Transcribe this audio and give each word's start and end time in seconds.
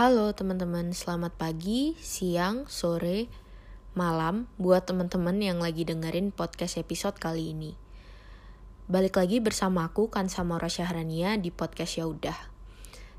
Halo 0.00 0.32
teman-teman, 0.32 0.96
selamat 0.96 1.36
pagi, 1.36 1.92
siang, 2.00 2.64
sore, 2.72 3.28
malam 3.92 4.48
buat 4.56 4.88
teman-teman 4.88 5.36
yang 5.44 5.60
lagi 5.60 5.84
dengerin 5.84 6.32
podcast 6.32 6.80
episode 6.80 7.20
kali 7.20 7.52
ini. 7.52 7.76
Balik 8.88 9.20
lagi 9.20 9.44
bersama 9.44 9.84
aku 9.84 10.08
Kansa 10.08 10.40
Maura 10.40 10.72
Syahrania 10.72 11.36
di 11.36 11.52
podcast 11.52 12.00
Yaudah. 12.00 12.48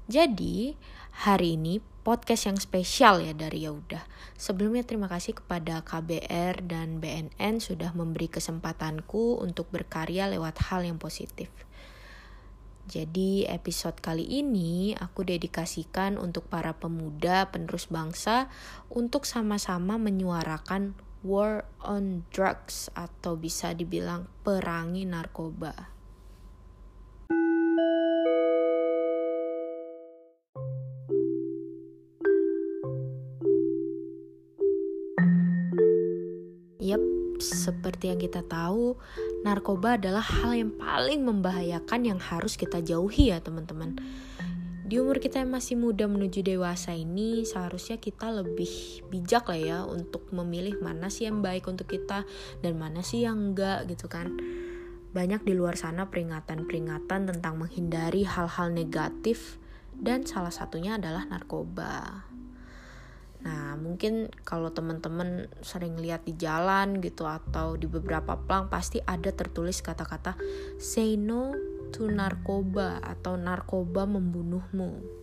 Jadi, 0.10 0.74
hari 1.22 1.54
ini 1.54 1.86
podcast 2.02 2.50
yang 2.50 2.58
spesial 2.58 3.22
ya 3.22 3.38
dari 3.38 3.70
Yaudah. 3.70 4.02
Sebelumnya 4.34 4.82
terima 4.82 5.06
kasih 5.06 5.38
kepada 5.38 5.86
KBR 5.86 6.66
dan 6.66 6.98
BNN 6.98 7.62
sudah 7.62 7.94
memberi 7.94 8.26
kesempatanku 8.26 9.38
untuk 9.38 9.70
berkarya 9.70 10.26
lewat 10.34 10.74
hal 10.74 10.82
yang 10.82 10.98
positif. 10.98 11.54
Jadi 12.90 13.46
episode 13.46 14.02
kali 14.02 14.26
ini 14.26 14.98
aku 14.98 15.22
dedikasikan 15.22 16.18
untuk 16.18 16.50
para 16.50 16.74
pemuda 16.74 17.50
penerus 17.54 17.86
bangsa 17.86 18.50
untuk 18.90 19.30
sama-sama 19.30 20.02
menyuarakan 20.02 20.98
war 21.22 21.70
on 21.86 22.26
drugs 22.34 22.90
atau 22.98 23.38
bisa 23.38 23.78
dibilang 23.78 24.26
perangi 24.42 25.06
narkoba. 25.06 26.01
Seperti 38.02 38.18
yang 38.18 38.26
kita 38.34 38.42
tahu, 38.50 38.98
narkoba 39.46 39.94
adalah 39.94 40.26
hal 40.26 40.58
yang 40.58 40.74
paling 40.74 41.22
membahayakan 41.22 42.02
yang 42.02 42.18
harus 42.18 42.58
kita 42.58 42.82
jauhi 42.82 43.30
ya 43.30 43.38
teman-teman. 43.46 43.94
Di 44.90 44.98
umur 44.98 45.22
kita 45.22 45.38
yang 45.38 45.54
masih 45.54 45.78
muda 45.78 46.10
menuju 46.10 46.42
dewasa 46.42 46.98
ini, 46.98 47.46
seharusnya 47.46 48.02
kita 48.02 48.34
lebih 48.34 49.06
bijak 49.14 49.46
lah 49.46 49.62
ya 49.62 49.80
untuk 49.86 50.26
memilih 50.34 50.82
mana 50.82 51.14
sih 51.14 51.30
yang 51.30 51.46
baik 51.46 51.70
untuk 51.70 51.94
kita 51.94 52.26
dan 52.66 52.74
mana 52.74 53.06
sih 53.06 53.22
yang 53.22 53.54
enggak 53.54 53.86
gitu 53.86 54.10
kan. 54.10 54.34
Banyak 55.14 55.46
di 55.46 55.54
luar 55.54 55.78
sana 55.78 56.10
peringatan-peringatan 56.10 57.30
tentang 57.30 57.54
menghindari 57.62 58.26
hal-hal 58.26 58.74
negatif 58.74 59.62
dan 59.94 60.26
salah 60.26 60.50
satunya 60.50 60.98
adalah 60.98 61.30
narkoba. 61.30 62.31
Nah, 63.42 63.74
mungkin 63.74 64.30
kalau 64.46 64.70
teman-teman 64.70 65.50
sering 65.66 65.98
lihat 65.98 66.26
di 66.30 66.38
jalan 66.38 67.02
gitu 67.02 67.26
atau 67.26 67.74
di 67.74 67.90
beberapa 67.90 68.38
plang 68.38 68.70
pasti 68.70 69.02
ada 69.02 69.34
tertulis 69.34 69.82
kata-kata 69.82 70.38
say 70.78 71.18
no 71.18 71.58
to 71.90 72.06
narkoba 72.06 73.02
atau 73.02 73.36
narkoba 73.38 74.06
membunuhmu. 74.06 75.02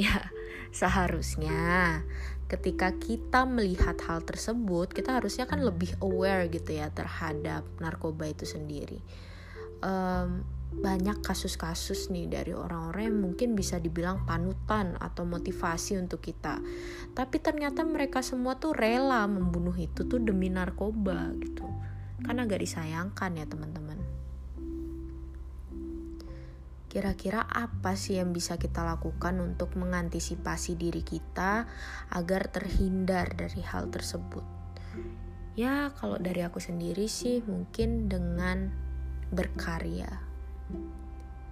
Ya, 0.00 0.32
seharusnya 0.72 2.00
ketika 2.48 2.96
kita 2.96 3.44
melihat 3.44 4.00
hal 4.08 4.24
tersebut, 4.24 4.96
kita 4.96 5.20
harusnya 5.20 5.44
kan 5.44 5.60
lebih 5.60 5.92
aware 6.00 6.48
gitu 6.48 6.72
ya 6.72 6.88
terhadap 6.88 7.68
narkoba 7.84 8.32
itu 8.32 8.48
sendiri. 8.48 9.04
Um, 9.84 10.48
banyak 10.70 11.18
kasus-kasus 11.18 12.14
nih 12.14 12.30
dari 12.30 12.54
orang-orang 12.54 13.10
yang 13.10 13.18
mungkin 13.18 13.58
bisa 13.58 13.82
dibilang 13.82 14.22
panutan 14.22 14.94
atau 15.02 15.26
motivasi 15.26 15.98
untuk 15.98 16.22
kita. 16.22 16.62
Tapi 17.10 17.36
ternyata 17.42 17.82
mereka 17.82 18.22
semua 18.22 18.54
tuh 18.54 18.70
rela 18.70 19.26
membunuh 19.26 19.74
itu 19.74 20.06
tuh 20.06 20.22
demi 20.22 20.46
narkoba 20.46 21.34
gitu. 21.42 21.66
Kan 22.22 22.38
agak 22.38 22.62
disayangkan 22.62 23.34
ya 23.34 23.46
teman-teman. 23.50 23.98
Kira-kira 26.90 27.46
apa 27.46 27.94
sih 27.94 28.18
yang 28.18 28.34
bisa 28.34 28.58
kita 28.58 28.82
lakukan 28.82 29.38
untuk 29.42 29.74
mengantisipasi 29.78 30.74
diri 30.74 31.02
kita 31.02 31.66
agar 32.14 32.50
terhindar 32.50 33.30
dari 33.34 33.62
hal 33.62 33.90
tersebut? 33.90 34.42
Ya, 35.54 35.90
kalau 35.98 36.18
dari 36.18 36.42
aku 36.42 36.58
sendiri 36.58 37.06
sih 37.06 37.42
mungkin 37.46 38.10
dengan 38.10 38.74
berkarya 39.30 40.29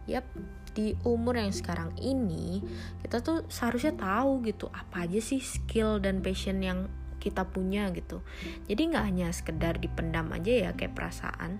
Yap, 0.08 0.24
di 0.72 0.96
umur 1.04 1.36
yang 1.36 1.52
sekarang 1.52 1.92
ini 2.00 2.64
kita 3.04 3.20
tuh 3.20 3.44
seharusnya 3.50 3.92
tahu 3.98 4.46
gitu 4.46 4.72
apa 4.72 5.04
aja 5.04 5.20
sih 5.20 5.42
skill 5.42 6.00
dan 6.00 6.24
passion 6.24 6.62
yang 6.64 6.88
kita 7.18 7.44
punya 7.44 7.90
gitu. 7.92 8.22
Jadi 8.70 8.94
nggak 8.94 9.04
hanya 9.04 9.28
sekedar 9.34 9.76
dipendam 9.82 10.30
aja 10.30 10.70
ya 10.70 10.70
kayak 10.72 10.94
perasaan. 10.94 11.58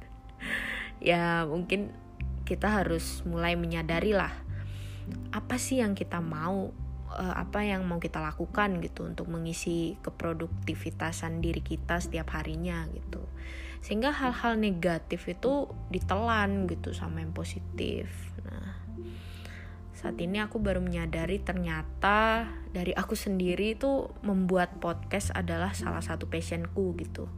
ya 1.12 1.44
mungkin 1.44 1.92
kita 2.48 2.82
harus 2.82 3.20
mulai 3.28 3.58
menyadari 3.58 4.16
lah 4.16 4.32
apa 5.30 5.60
sih 5.60 5.82
yang 5.82 5.94
kita 5.94 6.18
mau 6.18 6.72
uh, 7.16 7.34
apa 7.40 7.64
yang 7.64 7.82
mau 7.88 7.96
kita 7.96 8.20
lakukan 8.20 8.78
gitu 8.84 9.08
untuk 9.08 9.26
mengisi 9.32 9.96
keproduktivitasan 10.04 11.40
diri 11.40 11.64
kita 11.64 11.98
setiap 11.98 12.36
harinya 12.36 12.84
gitu. 12.92 13.24
Sehingga 13.80 14.12
hal-hal 14.12 14.60
negatif 14.60 15.26
itu 15.26 15.72
ditelan 15.88 16.68
gitu 16.68 16.92
sama 16.92 17.24
yang 17.24 17.32
positif. 17.32 18.12
Nah 18.44 18.76
saat 19.96 20.20
ini 20.20 20.44
aku 20.44 20.60
baru 20.60 20.84
menyadari 20.84 21.40
ternyata 21.40 22.52
dari 22.68 22.92
aku 22.92 23.16
sendiri 23.16 23.80
itu 23.80 24.12
membuat 24.20 24.76
podcast 24.76 25.32
adalah 25.32 25.72
salah 25.72 26.04
satu 26.04 26.28
passionku 26.28 26.92
gitu. 27.00 27.32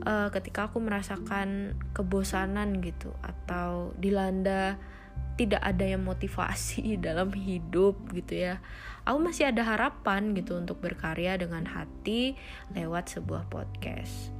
Uh, 0.00 0.32
ketika 0.32 0.72
aku 0.72 0.80
merasakan 0.80 1.76
kebosanan 1.92 2.80
gitu 2.80 3.12
atau 3.20 3.92
dilanda 4.00 4.80
tidak 5.40 5.62
ada 5.64 5.84
yang 5.84 6.04
motivasi 6.04 6.96
dalam 7.06 7.32
hidup 7.32 7.96
gitu 8.12 8.46
ya 8.48 8.62
aku 9.08 9.18
masih 9.18 9.50
ada 9.50 9.64
harapan 9.64 10.36
gitu 10.36 10.60
untuk 10.60 10.78
berkarya 10.78 11.40
dengan 11.40 11.66
hati 11.66 12.36
lewat 12.76 13.10
sebuah 13.10 13.48
podcast 13.48 14.30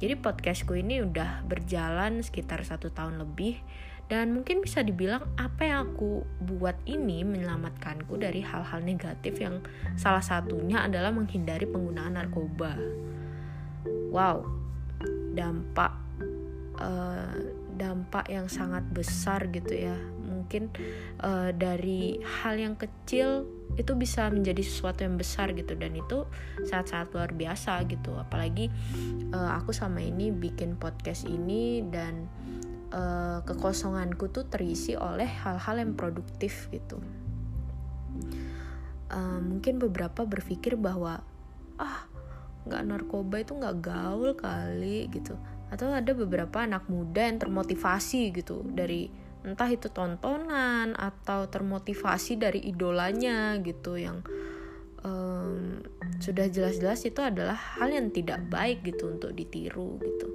jadi 0.00 0.16
podcastku 0.16 0.72
ini 0.80 1.04
udah 1.04 1.44
berjalan 1.44 2.24
sekitar 2.24 2.64
satu 2.64 2.88
tahun 2.88 3.20
lebih 3.20 3.60
dan 4.10 4.34
mungkin 4.34 4.58
bisa 4.58 4.82
dibilang 4.82 5.22
apa 5.38 5.70
yang 5.70 5.94
aku 5.94 6.26
buat 6.42 6.74
ini 6.82 7.22
menyelamatkanku 7.22 8.18
dari 8.18 8.42
hal-hal 8.42 8.82
negatif 8.82 9.38
yang 9.38 9.62
salah 9.94 10.24
satunya 10.24 10.82
adalah 10.82 11.14
menghindari 11.14 11.62
penggunaan 11.62 12.18
narkoba. 12.18 12.74
Wow, 14.10 14.50
dampak 15.38 15.94
uh, 16.82 17.38
dampak 17.80 18.28
yang 18.28 18.52
sangat 18.52 18.84
besar 18.92 19.48
gitu 19.48 19.72
ya. 19.72 19.96
Mungkin 20.28 20.68
uh, 21.24 21.56
dari 21.56 22.20
hal 22.20 22.60
yang 22.60 22.76
kecil 22.76 23.48
itu 23.80 23.96
bisa 23.96 24.26
menjadi 24.28 24.60
sesuatu 24.60 25.06
yang 25.06 25.16
besar 25.16 25.54
gitu 25.54 25.78
dan 25.78 25.94
itu 25.94 26.26
sangat-sangat 26.66 27.08
luar 27.14 27.30
biasa 27.30 27.80
gitu 27.86 28.18
apalagi 28.18 28.66
uh, 29.30 29.54
aku 29.56 29.70
sama 29.70 30.02
ini 30.02 30.34
bikin 30.34 30.74
podcast 30.74 31.30
ini 31.30 31.86
dan 31.86 32.26
uh, 32.90 33.46
kekosonganku 33.46 34.26
tuh 34.34 34.50
terisi 34.50 34.98
oleh 34.98 35.26
hal-hal 35.26 35.78
yang 35.78 35.94
produktif 35.94 36.66
gitu 36.74 36.98
uh, 39.14 39.38
mungkin 39.38 39.78
beberapa 39.78 40.26
berpikir 40.26 40.74
bahwa 40.74 41.22
ah 41.78 42.09
nggak 42.70 42.86
narkoba 42.86 43.42
itu 43.42 43.52
nggak 43.58 43.76
gaul 43.82 44.38
kali 44.38 45.10
gitu. 45.10 45.34
Atau 45.70 45.90
ada 45.90 46.14
beberapa 46.14 46.62
anak 46.62 46.86
muda 46.86 47.26
yang 47.26 47.42
termotivasi 47.42 48.30
gitu 48.30 48.62
dari 48.70 49.10
entah 49.42 49.70
itu 49.72 49.88
tontonan 49.90 50.92
atau 50.94 51.48
termotivasi 51.48 52.36
dari 52.38 52.60
idolanya 52.68 53.56
gitu 53.64 53.96
yang 53.96 54.20
um, 55.00 55.80
sudah 56.20 56.46
jelas-jelas 56.52 57.08
itu 57.08 57.20
adalah 57.24 57.56
hal 57.56 57.88
yang 57.88 58.12
tidak 58.12 58.44
baik 58.52 58.84
gitu 58.84 59.08
untuk 59.08 59.32
ditiru 59.32 59.96
gitu. 60.00 60.28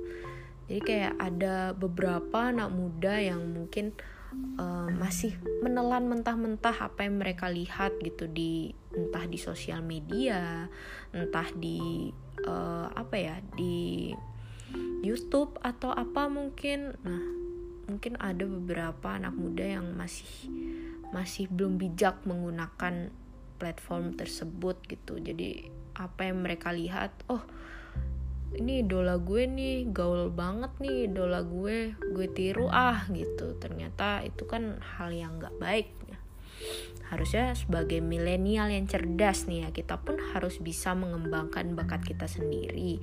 Jadi 0.66 0.82
kayak 0.82 1.14
ada 1.22 1.78
beberapa 1.78 2.50
anak 2.50 2.74
muda 2.74 3.22
yang 3.22 3.46
mungkin 3.54 3.94
um, 4.58 4.90
masih 4.98 5.38
menelan 5.62 6.10
mentah-mentah 6.10 6.90
apa 6.90 7.06
yang 7.06 7.22
mereka 7.22 7.46
lihat 7.54 7.94
gitu 8.02 8.26
di 8.26 8.74
entah 8.96 9.30
di 9.30 9.38
sosial 9.38 9.86
media 9.86 10.66
entah 11.14 11.48
di 11.54 12.10
uh, 12.46 12.88
apa 12.94 13.16
ya 13.18 13.36
di 13.58 14.14
YouTube 15.06 15.58
atau 15.62 15.94
apa 15.94 16.26
mungkin 16.30 16.98
nah 17.06 17.24
mungkin 17.86 18.18
ada 18.18 18.46
beberapa 18.50 19.14
anak 19.14 19.38
muda 19.38 19.78
yang 19.78 19.94
masih 19.94 20.50
masih 21.14 21.46
belum 21.54 21.78
bijak 21.78 22.26
menggunakan 22.26 23.14
platform 23.62 24.18
tersebut 24.18 24.82
gitu 24.90 25.22
jadi 25.22 25.70
apa 25.96 26.28
yang 26.28 26.42
mereka 26.42 26.74
lihat 26.74 27.14
oh 27.30 27.46
ini 28.56 28.84
idola 28.88 29.20
gue 29.20 29.44
nih 29.46 29.92
gaul 29.92 30.32
banget 30.32 30.72
nih 30.80 31.12
idola 31.12 31.44
gue 31.44 31.94
gue 32.16 32.28
tiru 32.32 32.72
ah 32.72 33.04
gitu 33.12 33.56
ternyata 33.60 34.24
itu 34.24 34.48
kan 34.48 34.80
hal 34.80 35.12
yang 35.12 35.38
nggak 35.38 35.56
baik. 35.60 35.88
Harusnya 37.10 37.54
sebagai 37.54 38.02
milenial 38.02 38.74
yang 38.74 38.90
cerdas 38.90 39.46
nih 39.46 39.66
ya 39.66 39.70
kita 39.70 40.02
pun 40.02 40.18
harus 40.34 40.58
bisa 40.58 40.98
mengembangkan 40.98 41.78
bakat 41.78 42.02
kita 42.02 42.26
sendiri. 42.26 42.98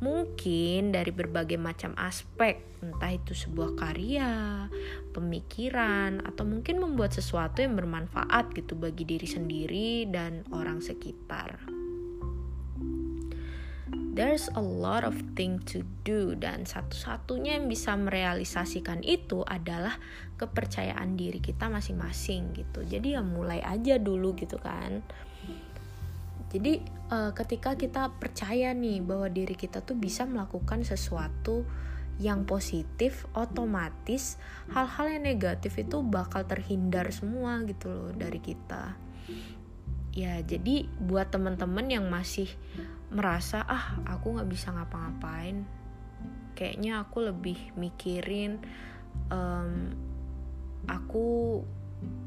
Mungkin 0.00 0.92
dari 0.92 1.08
berbagai 1.08 1.56
macam 1.56 1.96
aspek 1.96 2.60
entah 2.84 3.12
itu 3.16 3.32
sebuah 3.32 3.80
karya 3.80 4.30
pemikiran 5.16 6.20
atau 6.22 6.44
mungkin 6.44 6.84
membuat 6.84 7.16
sesuatu 7.16 7.64
yang 7.64 7.74
bermanfaat 7.74 8.52
gitu 8.52 8.76
bagi 8.76 9.08
diri 9.08 9.26
sendiri 9.26 10.06
dan 10.12 10.44
orang 10.52 10.84
sekitar 10.84 11.75
there's 14.16 14.48
a 14.56 14.64
lot 14.64 15.04
of 15.04 15.12
thing 15.36 15.60
to 15.68 15.84
do 16.02 16.32
dan 16.40 16.64
satu-satunya 16.64 17.60
yang 17.60 17.68
bisa 17.68 17.92
merealisasikan 17.94 19.04
itu 19.04 19.44
adalah 19.44 20.00
kepercayaan 20.40 21.20
diri 21.20 21.38
kita 21.38 21.68
masing-masing 21.68 22.56
gitu. 22.56 22.80
Jadi 22.88 23.12
ya 23.14 23.20
mulai 23.20 23.60
aja 23.60 24.00
dulu 24.00 24.32
gitu 24.32 24.56
kan. 24.56 25.04
Jadi 26.48 26.80
uh, 27.12 27.36
ketika 27.36 27.76
kita 27.76 28.08
percaya 28.16 28.72
nih 28.72 29.04
bahwa 29.04 29.28
diri 29.28 29.52
kita 29.52 29.84
tuh 29.84 30.00
bisa 30.00 30.24
melakukan 30.24 30.80
sesuatu 30.80 31.68
yang 32.16 32.48
positif 32.48 33.28
otomatis 33.36 34.40
hal-hal 34.72 35.20
yang 35.20 35.24
negatif 35.28 35.76
itu 35.76 36.00
bakal 36.00 36.48
terhindar 36.48 37.12
semua 37.12 37.60
gitu 37.68 37.92
loh 37.92 38.12
dari 38.16 38.40
kita. 38.40 38.96
Ya 40.16 40.40
jadi 40.40 40.88
buat 40.96 41.28
teman-teman 41.28 41.92
yang 41.92 42.08
masih 42.08 42.48
merasa 43.10 43.62
ah 43.62 44.02
aku 44.06 44.38
nggak 44.38 44.50
bisa 44.50 44.74
ngapa-ngapain. 44.74 45.62
Kayaknya 46.56 47.04
aku 47.04 47.18
lebih 47.28 47.58
mikirin 47.76 48.58
um, 49.28 49.92
aku 50.88 51.60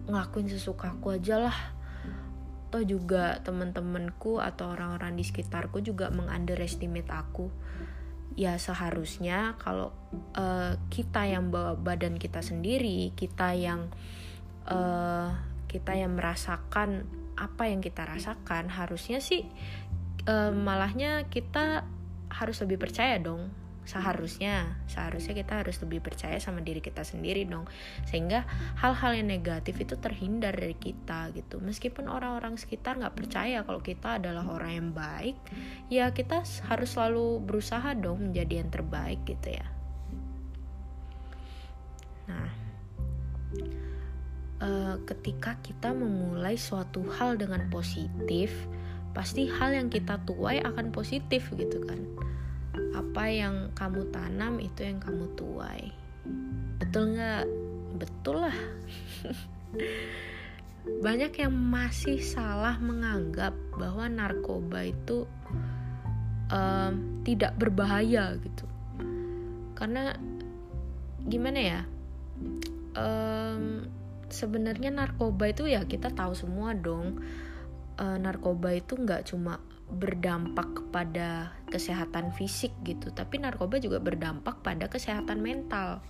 ngelakuin 0.06 0.50
sesuka 0.50 0.96
aku 0.96 1.18
aja 1.18 1.50
lah. 1.50 1.58
Toh 2.70 2.86
juga 2.86 3.42
temen-temenku 3.42 4.38
atau 4.38 4.78
orang-orang 4.78 5.18
di 5.18 5.26
sekitarku 5.26 5.82
juga 5.82 6.14
mengunderestimate 6.14 7.10
aku. 7.10 7.50
Ya 8.38 8.56
seharusnya 8.62 9.58
kalau 9.58 9.92
uh, 10.38 10.78
kita 10.94 11.26
yang 11.26 11.50
bawa 11.50 11.76
badan 11.76 12.22
kita 12.22 12.40
sendiri 12.40 13.12
kita 13.18 13.58
yang 13.58 13.90
uh, 14.70 15.34
kita 15.70 15.98
yang 15.98 16.16
merasakan 16.16 17.10
apa 17.40 17.72
yang 17.72 17.80
kita 17.80 18.04
rasakan 18.04 18.68
harusnya 18.68 19.24
sih 19.24 19.48
uh, 20.30 20.54
malahnya 20.54 21.26
kita 21.34 21.82
harus 22.30 22.62
lebih 22.62 22.78
percaya 22.78 23.18
dong 23.18 23.50
seharusnya. 23.90 24.78
Seharusnya 24.86 25.34
kita 25.34 25.66
harus 25.66 25.82
lebih 25.82 26.06
percaya 26.06 26.38
sama 26.38 26.62
diri 26.62 26.78
kita 26.78 27.02
sendiri 27.02 27.50
dong. 27.50 27.66
Sehingga 28.06 28.46
hal-hal 28.78 29.18
yang 29.18 29.34
negatif 29.34 29.82
itu 29.82 29.98
terhindar 29.98 30.54
dari 30.54 30.78
kita 30.78 31.34
gitu. 31.34 31.58
Meskipun 31.58 32.06
orang-orang 32.06 32.54
sekitar 32.62 33.02
nggak 33.02 33.18
percaya 33.18 33.66
kalau 33.66 33.82
kita 33.82 34.22
adalah 34.22 34.46
orang 34.46 34.72
yang 34.78 34.90
baik 34.94 35.36
ya 35.90 36.14
kita 36.14 36.46
harus 36.70 36.90
selalu 36.94 37.42
berusaha 37.42 37.98
dong 37.98 38.30
menjadi 38.30 38.62
yang 38.62 38.70
terbaik 38.70 39.26
gitu 39.26 39.58
ya. 39.58 39.66
Nah 42.30 42.50
uh, 44.62 44.96
ketika 45.08 45.58
kita 45.66 45.98
memulai 45.98 46.56
suatu 46.60 47.04
hal 47.18 47.42
dengan 47.42 47.68
positif 47.74 48.54
pasti 49.12 49.50
hal 49.50 49.74
yang 49.74 49.90
kita 49.90 50.22
tuai 50.24 50.62
akan 50.62 50.94
positif 50.94 51.50
gitu 51.58 51.82
kan. 51.86 52.00
Apa 52.96 53.30
yang 53.30 53.74
kamu 53.74 54.10
tanam 54.14 54.62
itu 54.62 54.86
yang 54.86 55.02
kamu 55.02 55.28
tuai. 55.36 55.92
Betul 56.80 57.18
nggak? 57.18 57.46
Betul 57.98 58.36
lah. 58.48 58.58
Banyak 61.06 61.34
yang 61.38 61.54
masih 61.54 62.18
salah 62.24 62.80
menganggap 62.80 63.54
bahwa 63.78 64.10
narkoba 64.10 64.88
itu 64.88 65.28
um, 66.50 67.22
tidak 67.26 67.54
berbahaya 67.60 68.38
gitu. 68.42 68.66
Karena 69.78 70.16
gimana 71.28 71.60
ya? 71.60 71.82
Um, 72.98 73.86
sebenarnya 74.30 74.94
narkoba 74.94 75.50
itu 75.50 75.66
ya 75.66 75.84
kita 75.84 76.14
tahu 76.14 76.38
semua 76.38 76.78
dong 76.78 77.20
uh, 78.00 78.18
narkoba 78.18 78.74
itu 78.74 78.96
nggak 78.96 79.30
cuma 79.30 79.60
berdampak 79.90 80.70
kepada 80.78 81.50
kesehatan 81.66 82.30
fisik 82.30 82.70
gitu 82.86 83.10
tapi 83.10 83.42
narkoba 83.42 83.82
juga 83.82 83.98
berdampak 83.98 84.62
pada 84.62 84.86
kesehatan 84.86 85.42
mental. 85.42 86.06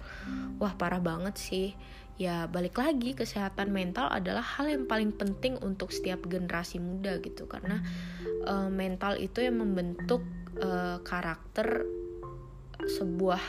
Wah 0.60 0.76
parah 0.76 1.00
banget 1.00 1.36
sih. 1.40 1.70
Ya 2.20 2.52
balik 2.52 2.76
lagi 2.76 3.16
kesehatan 3.16 3.72
mental 3.72 4.12
adalah 4.12 4.44
hal 4.44 4.68
yang 4.68 4.92
paling 4.92 5.16
penting 5.16 5.56
untuk 5.64 5.96
setiap 5.96 6.28
generasi 6.28 6.84
muda 6.84 7.24
gitu 7.24 7.48
karena 7.48 7.80
uh, 8.44 8.68
mental 8.68 9.16
itu 9.16 9.40
yang 9.40 9.64
membentuk 9.64 10.28
uh, 10.60 11.00
karakter 11.08 11.88
sebuah 12.84 13.44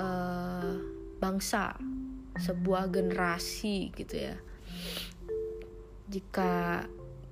uh, 0.00 0.72
bangsa 1.20 1.76
sebuah 2.40 2.88
generasi 2.88 3.92
gitu 3.92 4.32
ya. 4.32 4.36
Jika 6.08 6.88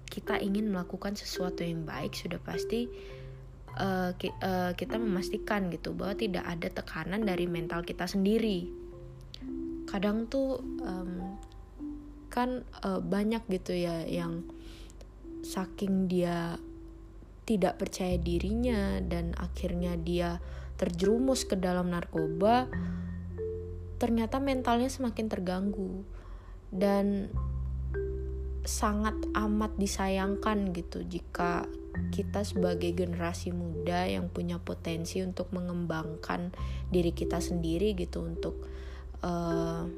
kita 0.07 0.39
ingin 0.39 0.71
melakukan 0.71 1.19
sesuatu 1.19 1.67
yang 1.67 1.83
baik 1.83 2.15
sudah 2.15 2.39
pasti 2.41 2.87
uh, 3.77 4.15
ki 4.17 4.33
uh, 4.41 4.73
kita 4.73 4.97
memastikan 4.97 5.69
gitu 5.69 5.93
bahwa 5.93 6.17
tidak 6.17 6.45
ada 6.47 6.69
tekanan 6.71 7.23
dari 7.27 7.45
mental 7.45 7.83
kita 7.85 8.09
sendiri. 8.09 8.71
Kadang 9.87 10.27
tuh 10.27 10.63
um, 10.83 11.37
kan 12.33 12.67
uh, 12.83 13.01
banyak 13.01 13.45
gitu 13.49 13.77
ya 13.77 14.03
yang 14.07 14.45
saking 15.47 16.11
dia 16.11 16.59
tidak 17.47 17.79
percaya 17.79 18.19
dirinya 18.19 18.99
dan 18.99 19.31
akhirnya 19.39 19.95
dia 19.95 20.43
terjerumus 20.75 21.47
ke 21.47 21.55
dalam 21.55 21.95
narkoba 21.95 22.67
ternyata 23.97 24.43
mentalnya 24.43 24.91
semakin 24.93 25.27
terganggu. 25.31 26.05
Dan 26.69 27.31
sangat 28.67 29.15
amat 29.33 29.79
disayangkan 29.79 30.75
gitu 30.75 31.07
jika 31.07 31.65
kita 32.13 32.45
sebagai 32.45 32.93
generasi 32.93 33.55
muda 33.57 34.05
yang 34.05 34.29
punya 34.29 34.61
potensi 34.61 35.25
untuk 35.25 35.49
mengembangkan 35.57 36.53
diri 36.93 37.17
kita 37.17 37.41
sendiri 37.41 37.97
gitu 37.97 38.27
untuk 38.27 38.61
uh, 39.25 39.89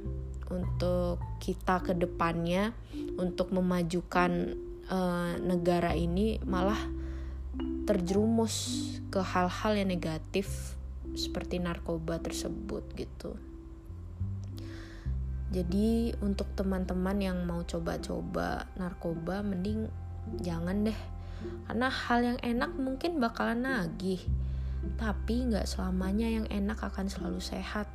untuk 0.49 1.21
kita 1.43 1.83
ke 1.83 1.93
depannya 1.99 2.73
untuk 3.19 3.51
memajukan 3.51 4.55
uh, 4.89 5.35
negara 5.43 5.93
ini 5.93 6.41
malah 6.47 6.79
terjerumus 7.85 8.85
ke 9.09 9.21
hal-hal 9.25 9.73
yang 9.75 9.89
negatif 9.89 10.77
seperti 11.17 11.57
narkoba 11.59 12.21
tersebut 12.21 12.85
gitu. 12.95 13.35
Jadi 15.49 16.13
untuk 16.21 16.53
teman-teman 16.53 17.17
yang 17.17 17.39
mau 17.49 17.65
coba-coba 17.65 18.69
narkoba 18.77 19.41
mending 19.41 19.89
jangan 20.45 20.85
deh. 20.85 21.01
Karena 21.65 21.89
hal 21.89 22.19
yang 22.21 22.39
enak 22.45 22.77
mungkin 22.77 23.17
bakalan 23.17 23.65
nagih. 23.65 24.21
Tapi 25.01 25.49
nggak 25.49 25.65
selamanya 25.65 26.29
yang 26.29 26.47
enak 26.53 26.77
akan 26.85 27.09
selalu 27.09 27.41
sehat. 27.41 27.89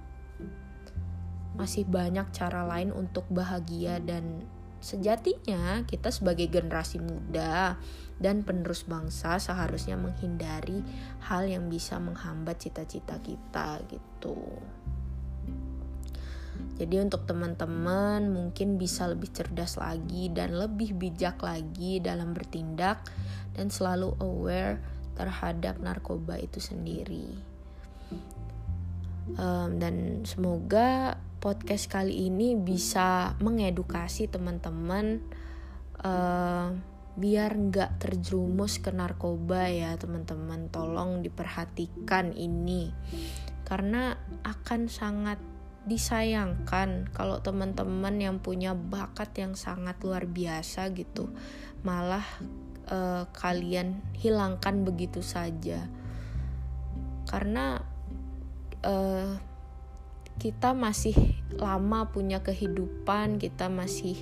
Masih 1.53 1.85
banyak 1.85 2.33
cara 2.33 2.65
lain 2.65 2.89
untuk 2.89 3.29
bahagia 3.29 4.01
dan 4.01 4.41
sejatinya 4.83 5.85
kita 5.87 6.11
sebagai 6.11 6.49
generasi 6.51 6.99
muda 6.99 7.79
dan 8.19 8.43
penerus 8.43 8.83
bangsa 8.83 9.39
seharusnya 9.39 9.95
menghindari 9.95 10.83
hal 11.29 11.47
yang 11.47 11.71
bisa 11.71 12.01
menghambat 12.01 12.67
cita-cita 12.67 13.15
kita 13.21 13.79
gitu. 13.87 14.35
Jadi 16.73 16.95
untuk 16.97 17.29
teman-teman 17.29 18.33
mungkin 18.33 18.81
bisa 18.81 19.05
lebih 19.05 19.29
cerdas 19.29 19.77
lagi 19.77 20.33
dan 20.33 20.57
lebih 20.57 20.97
bijak 20.97 21.37
lagi 21.45 22.01
dalam 22.01 22.33
bertindak 22.33 23.05
dan 23.53 23.69
selalu 23.69 24.17
aware 24.17 24.81
terhadap 25.13 25.77
narkoba 25.77 26.41
itu 26.41 26.57
sendiri. 26.57 27.29
Um, 29.37 29.77
dan 29.79 30.25
semoga 30.27 31.15
podcast 31.39 31.87
kali 31.87 32.27
ini 32.27 32.57
bisa 32.57 33.37
mengedukasi 33.39 34.27
teman-teman 34.27 35.21
uh, 36.01 36.73
biar 37.13 37.51
nggak 37.53 38.01
terjerumus 38.01 38.81
ke 38.81 38.89
narkoba 38.89 39.69
ya 39.69 39.93
teman-teman. 40.01 40.73
Tolong 40.73 41.21
diperhatikan 41.21 42.33
ini 42.33 42.89
karena 43.63 44.17
akan 44.43 44.89
sangat 44.89 45.52
disayangkan 45.83 47.11
kalau 47.11 47.43
teman-teman 47.43 48.15
yang 48.15 48.37
punya 48.39 48.71
bakat 48.71 49.35
yang 49.35 49.53
sangat 49.59 49.99
luar 49.99 50.23
biasa 50.23 50.87
gitu 50.95 51.27
malah 51.83 52.23
uh, 52.87 53.27
kalian 53.35 53.99
hilangkan 54.15 54.87
begitu 54.87 55.19
saja 55.19 55.91
karena 57.27 57.83
uh, 58.87 59.35
kita 60.39 60.73
masih 60.73 61.13
lama 61.59 62.09
punya 62.09 62.41
kehidupan 62.41 63.37
kita 63.37 63.69
masih 63.69 64.17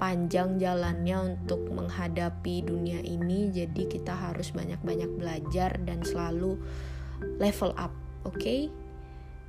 panjang 0.00 0.58
jalannya 0.58 1.36
untuk 1.38 1.62
menghadapi 1.70 2.66
dunia 2.66 2.98
ini 3.04 3.52
jadi 3.54 3.86
kita 3.86 4.16
harus 4.16 4.50
banyak-banyak 4.50 5.12
belajar 5.14 5.78
dan 5.86 6.02
selalu 6.02 6.58
level 7.38 7.70
up 7.78 7.94
oke 8.26 8.34
okay? 8.34 8.66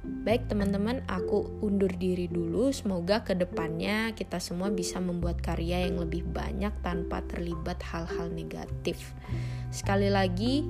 Baik 0.04 0.52
teman-teman, 0.52 1.00
aku 1.08 1.48
undur 1.64 1.88
diri 1.88 2.28
dulu. 2.28 2.76
Semoga 2.76 3.24
ke 3.24 3.40
depannya 3.40 4.12
kita 4.12 4.44
semua 4.44 4.68
bisa 4.68 5.00
membuat 5.00 5.40
karya 5.40 5.88
yang 5.88 6.04
lebih 6.04 6.28
banyak 6.28 6.76
tanpa 6.84 7.24
terlibat 7.24 7.80
hal-hal 7.88 8.28
negatif. 8.28 9.16
Sekali 9.72 10.12
lagi, 10.12 10.68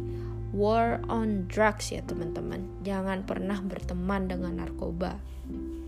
war 0.54 1.02
on 1.10 1.50
drugs 1.50 1.90
ya 1.90 2.06
teman-teman. 2.06 2.86
Jangan 2.86 3.26
pernah 3.26 3.58
berteman 3.58 4.30
dengan 4.30 4.62
narkoba. 4.62 5.18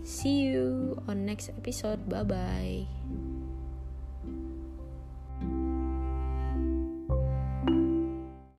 See 0.02 0.50
you 0.50 0.98
on 1.06 1.26
next 1.26 1.54
episode. 1.54 2.02
Bye 2.10 2.26
bye. 2.26 3.25